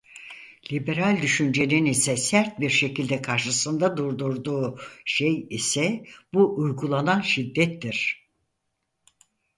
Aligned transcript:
Liberal 0.71 1.21
düşüncenin 1.21 1.85
ise 1.85 2.17
sert 2.17 2.59
bir 2.59 2.69
şekilde 2.69 3.21
karşısında 3.21 3.97
durdurduğu 3.97 4.79
şey 5.05 5.47
ise 5.49 6.03
bu 6.33 6.57
uygulanan 6.59 7.21
şiddettir. 7.21 8.27